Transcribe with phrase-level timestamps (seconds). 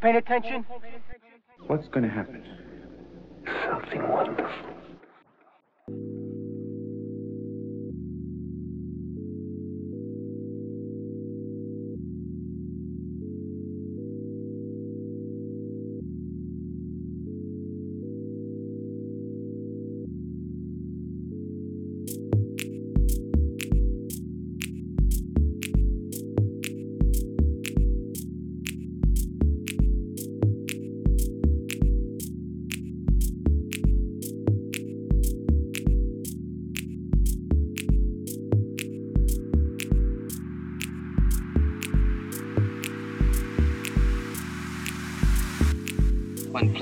[0.00, 0.64] You paying attention?
[1.66, 2.42] What's going to happen?
[3.68, 4.70] Something wonderful.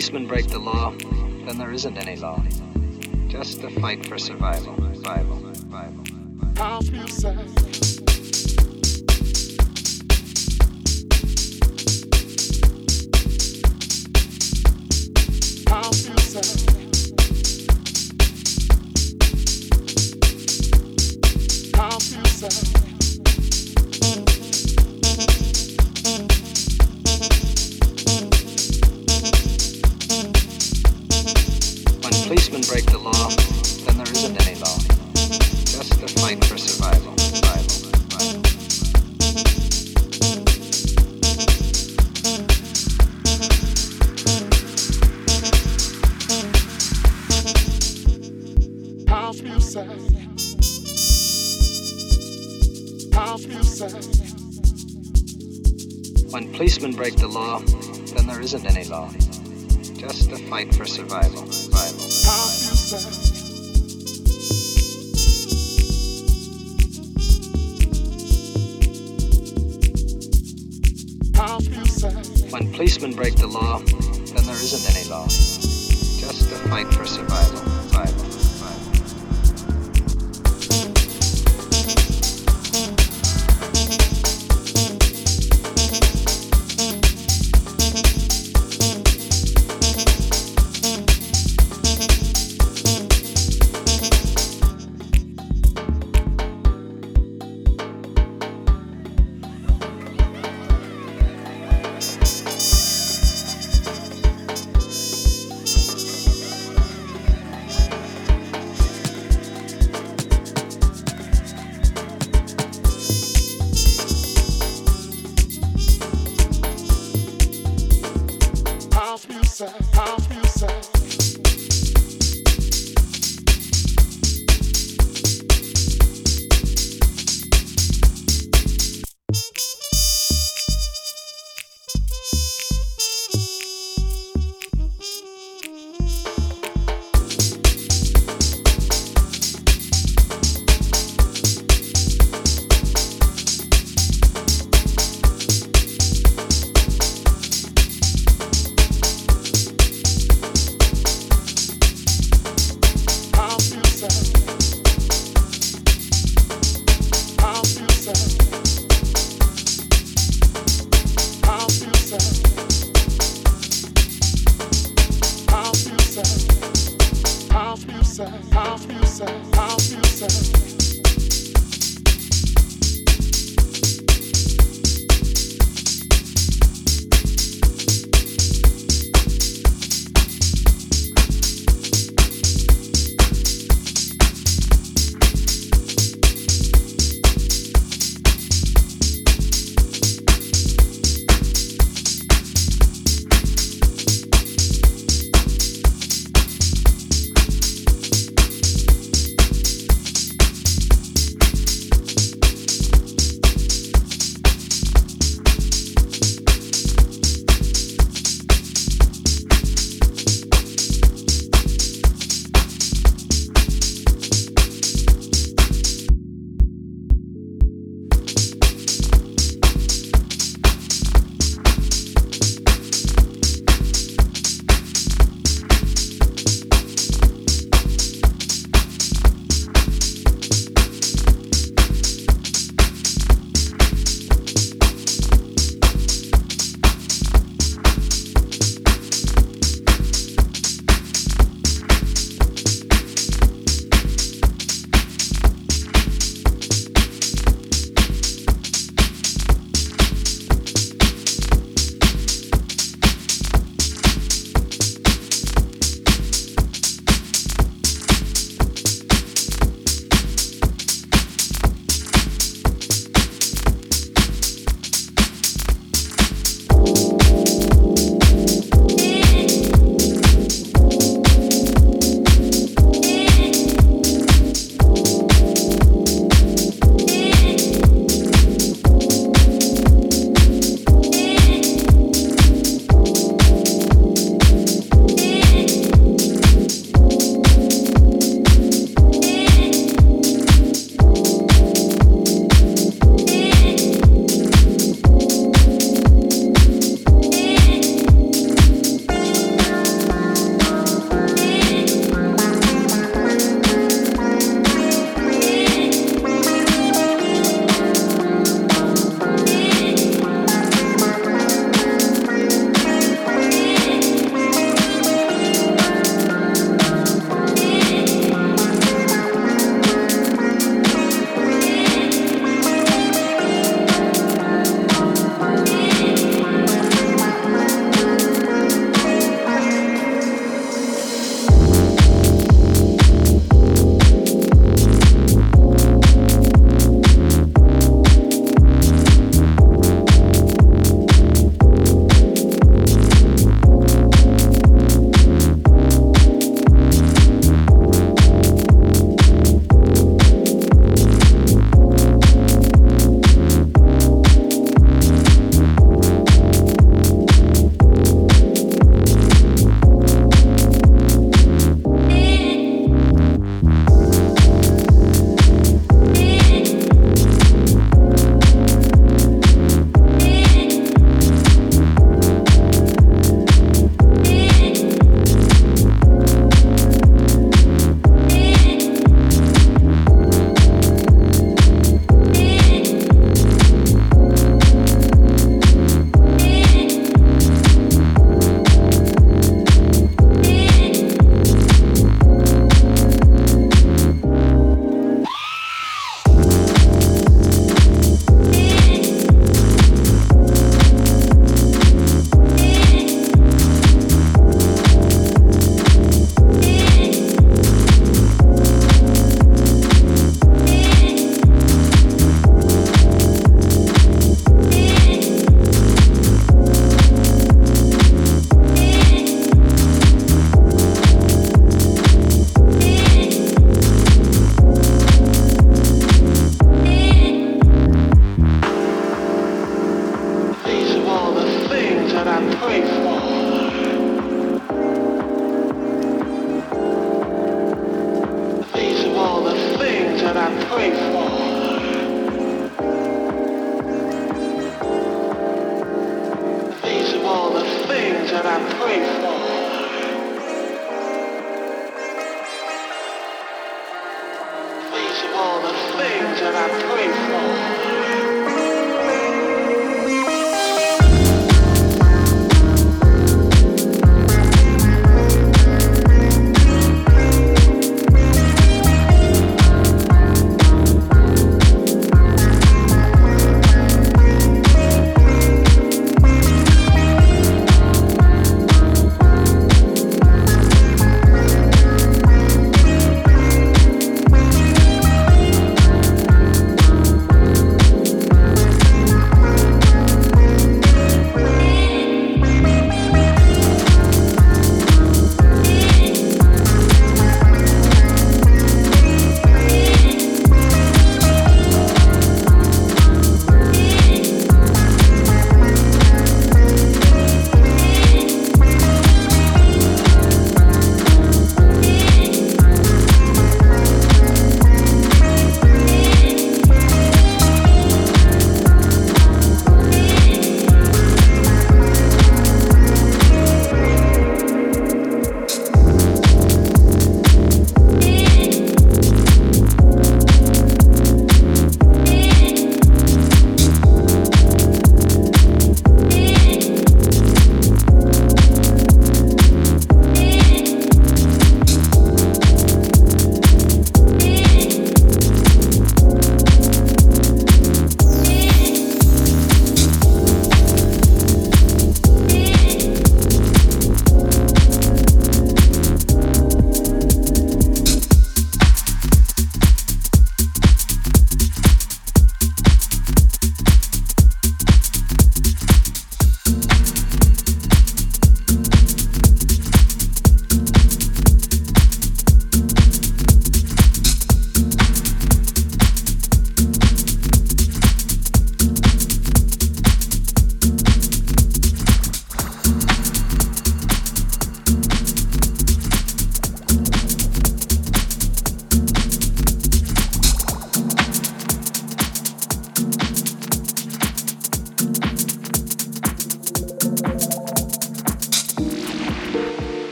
[0.00, 0.94] policemen break the law,
[1.44, 2.42] then there isn't any law.
[3.28, 4.74] Just a fight for survival.
[4.94, 5.54] Survival.
[5.54, 7.06] Survival.
[7.06, 7.69] survival.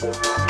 [0.00, 0.45] Bye.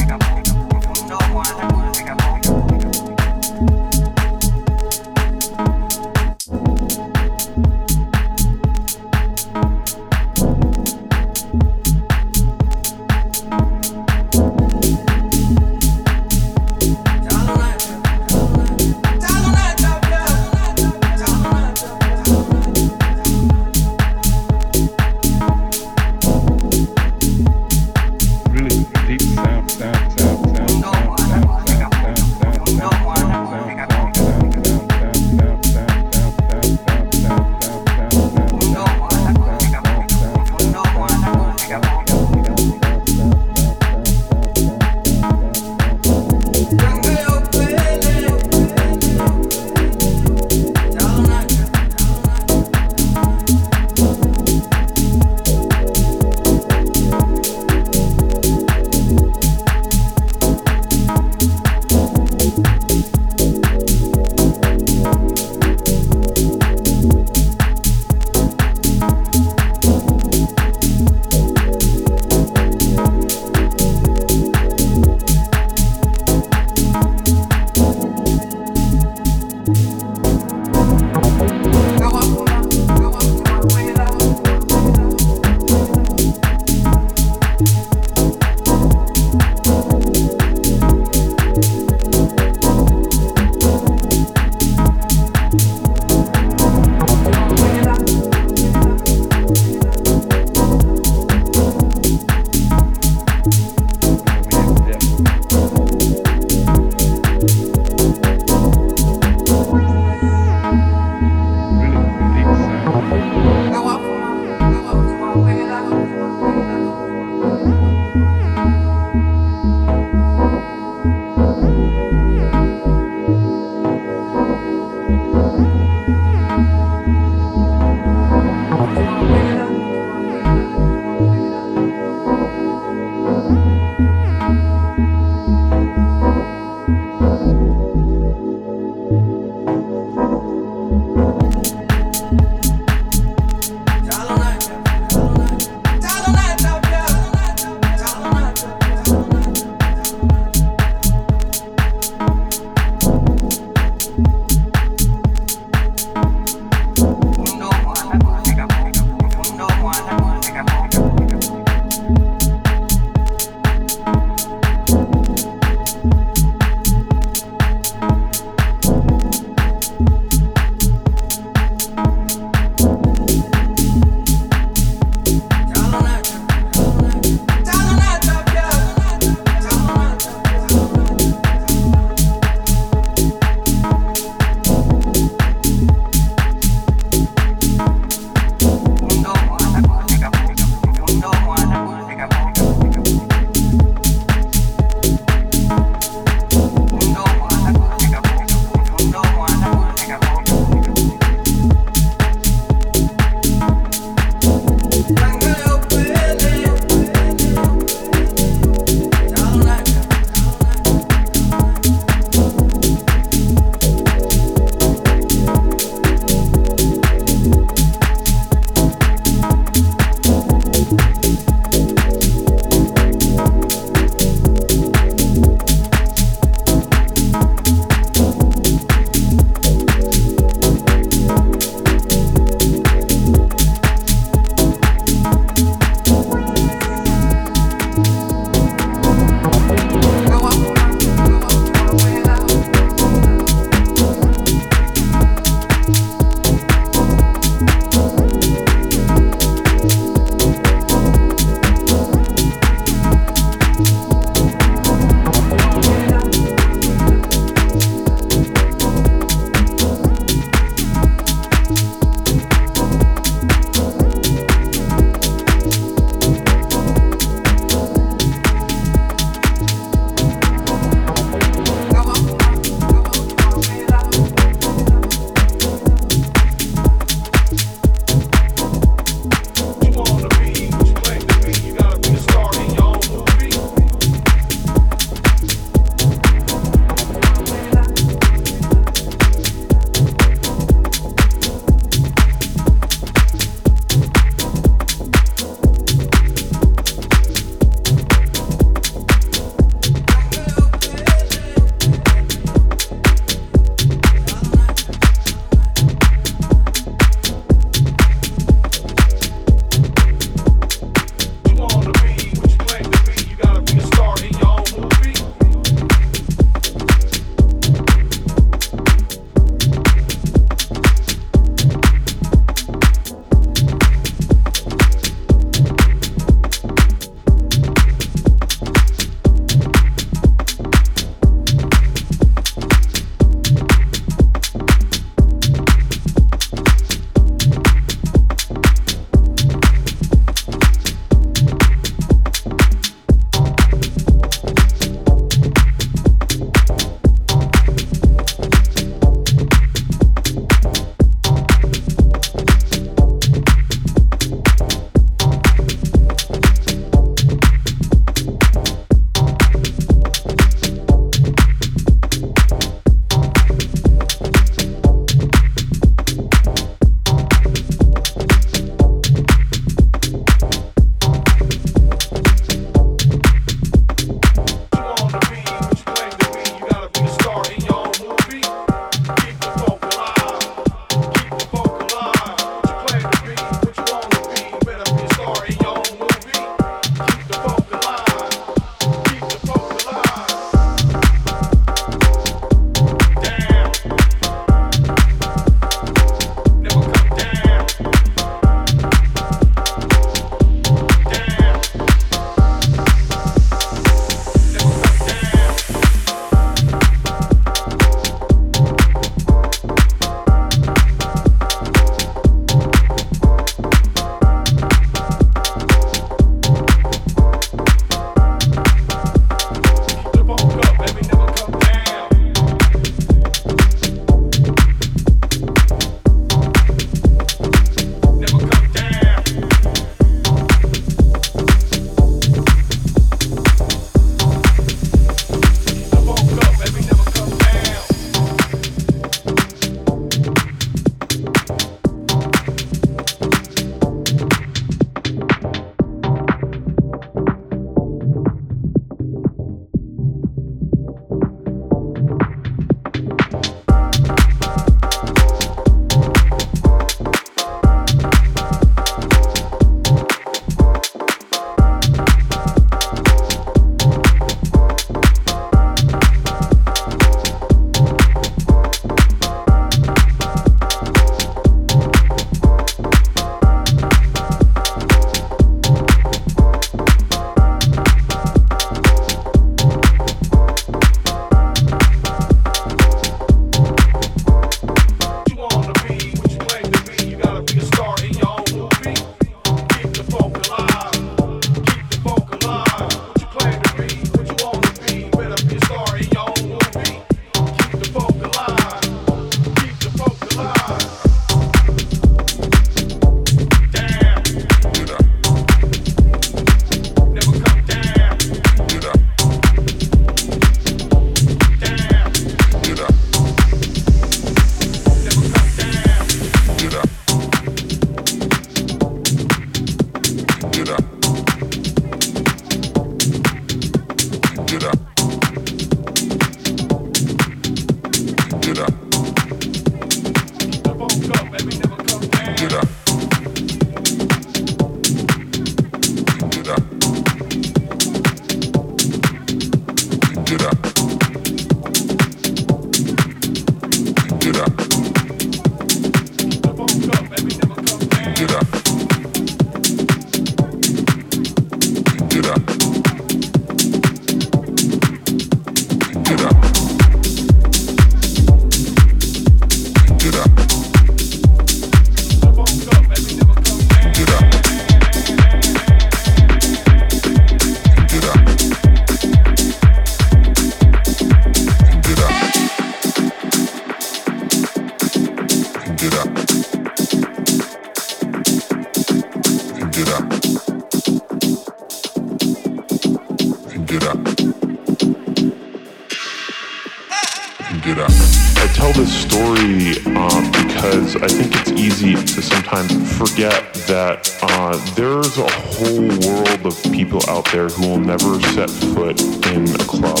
[593.16, 598.50] Forget that uh, there's a whole world of people out there who will never set
[598.50, 600.00] foot in a club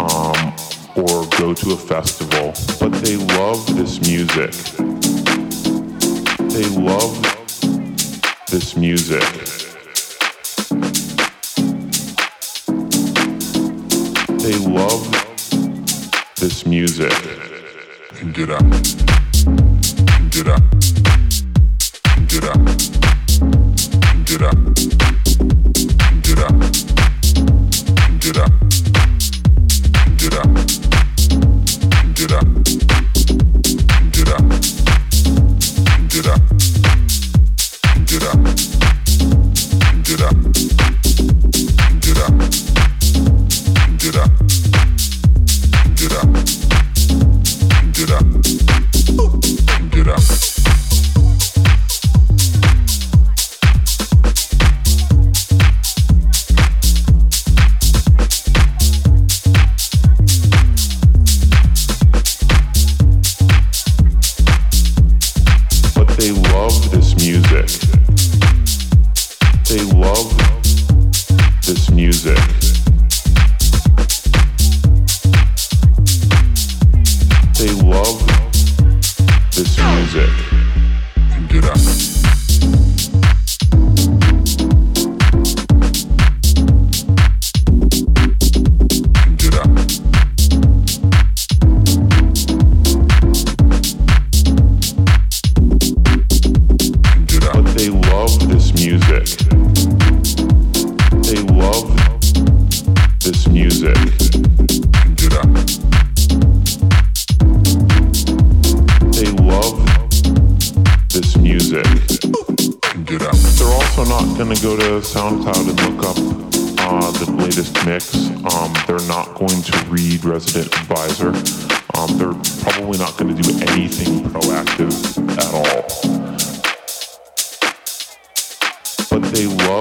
[0.00, 0.52] um,
[0.96, 4.52] or go to a festival, but they love this music.
[6.50, 7.22] They love
[8.48, 9.22] this music.
[14.38, 15.02] They love
[16.36, 17.12] this music.
[18.32, 19.19] Get up.
[28.20, 28.99] Get up.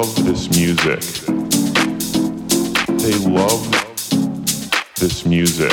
[0.10, 1.02] love this music.
[2.98, 3.62] They love
[4.96, 5.72] this music.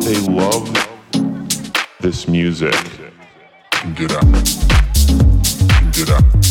[0.00, 0.66] They love
[2.00, 2.74] this music.
[3.94, 4.26] Get up.
[5.92, 6.41] Get up.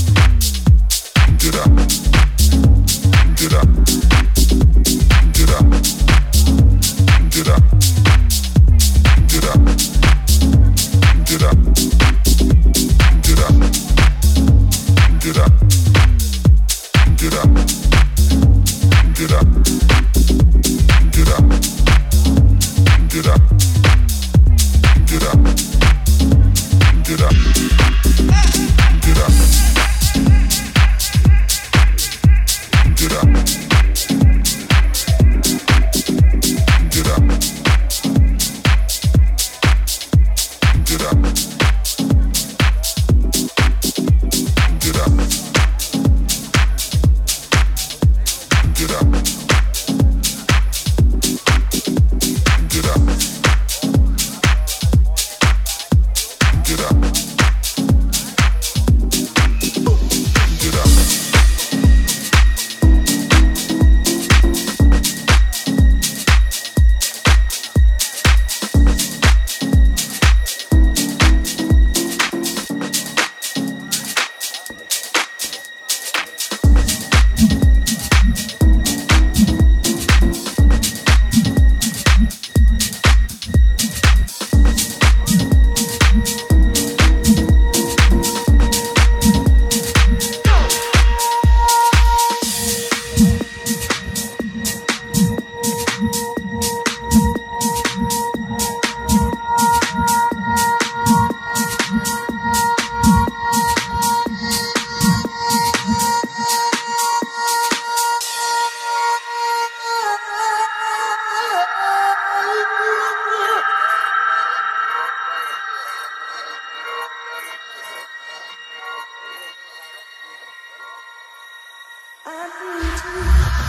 [122.71, 123.60] Thank you.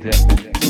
[0.00, 0.69] death.